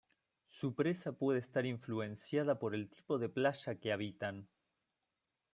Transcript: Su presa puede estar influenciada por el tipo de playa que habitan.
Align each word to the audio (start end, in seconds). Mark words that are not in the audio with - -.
Su 0.47 0.73
presa 0.73 1.11
puede 1.11 1.37
estar 1.37 1.63
influenciada 1.67 2.57
por 2.57 2.73
el 2.73 2.89
tipo 2.89 3.19
de 3.19 3.29
playa 3.29 3.75
que 3.79 3.91
habitan. 3.93 4.47